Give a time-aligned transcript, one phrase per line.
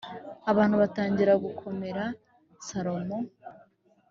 [0.51, 2.03] Abantu batangira kugomera
[2.67, 3.17] Salomo